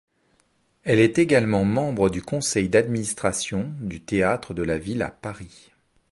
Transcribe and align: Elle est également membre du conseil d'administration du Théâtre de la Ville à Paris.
Elle 0.83 0.97
est 0.97 1.19
également 1.19 1.63
membre 1.63 2.09
du 2.09 2.23
conseil 2.23 2.69
d'administration 2.69 3.71
du 3.81 4.01
Théâtre 4.01 4.55
de 4.55 4.63
la 4.63 4.79
Ville 4.79 5.03
à 5.03 5.11
Paris. 5.11 5.69